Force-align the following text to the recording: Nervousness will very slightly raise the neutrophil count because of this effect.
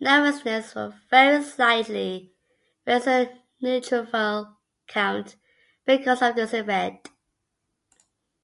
Nervousness 0.00 0.74
will 0.74 0.92
very 1.08 1.44
slightly 1.44 2.34
raise 2.84 3.04
the 3.04 3.32
neutrophil 3.62 4.56
count 4.88 5.36
because 5.86 6.20
of 6.20 6.34
this 6.34 6.52
effect. 6.52 7.10